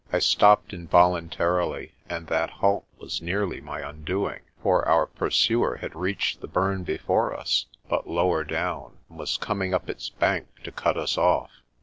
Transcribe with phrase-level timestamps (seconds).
[0.11, 4.39] I stopped involuntarily, and that halt was nearly my undoing.
[4.63, 9.75] For our pursuer had reached the burn before us, but lower down, and was coming
[9.75, 11.51] up its bank to cut us off.